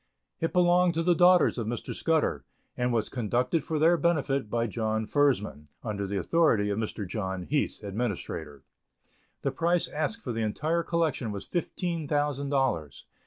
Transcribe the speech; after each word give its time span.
It 0.39 0.51
belonged 0.51 0.95
to 0.95 1.03
the 1.03 1.13
daughters 1.13 1.59
of 1.59 1.67
Mr. 1.67 1.93
Scudder, 1.93 2.43
and 2.75 2.91
was 2.91 3.07
conducted 3.07 3.63
for 3.63 3.77
their 3.77 3.97
benefit 3.97 4.49
by 4.49 4.65
John 4.65 5.05
Furzman, 5.05 5.67
under 5.83 6.07
the 6.07 6.17
authority 6.17 6.71
of 6.71 6.79
Mr. 6.79 7.07
John 7.07 7.43
Heath, 7.43 7.81
administrator. 7.83 8.63
The 9.43 9.51
price 9.51 9.87
asked 9.87 10.21
for 10.23 10.31
the 10.31 10.41
entire 10.41 10.81
collection 10.81 11.31
was 11.31 11.45
fifteen 11.45 12.07
thousand 12.07 12.49
dollars. 12.49 13.05